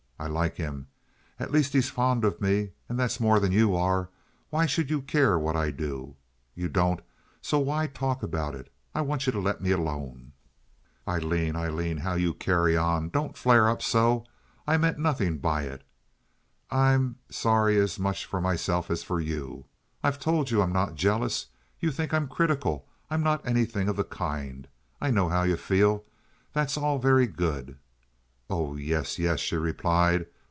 [0.21, 0.85] I like him.
[1.39, 4.09] At least he's fond of me, and that's more than you are.
[4.51, 6.15] Why should you care what I do?
[6.53, 6.99] You don't,
[7.41, 8.71] so why talk about it?
[8.93, 10.33] I want you to let me alone."
[11.07, 13.09] "Aileen, Aileen, how you carry on!
[13.09, 14.23] Don't flare up so.
[14.67, 15.83] I meant nothing by it.
[16.69, 19.65] I'm sorry as much for myself as for you.
[20.03, 21.47] I've told you I'm not jealous.
[21.79, 22.87] You think I'm critical.
[23.09, 24.67] I'm not anything of the kind.
[25.01, 26.03] I know how you feel.
[26.53, 27.79] That's all very good."
[28.53, 30.25] "Oh yes, yes," she replied.